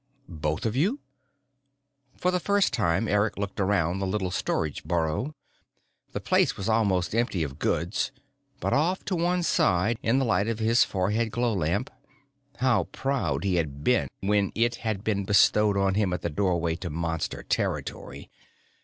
[0.27, 0.99] Both of you?
[2.17, 5.35] For the first time, Eric looked around the little storage burrow.
[6.11, 8.11] The place was almost empty of goods,
[8.59, 11.91] but off to one side, in the light of his forehead glow lamp
[12.57, 16.75] (how proud he had been when it had been bestowed on him at the doorway
[16.77, 18.31] to Monster territory!)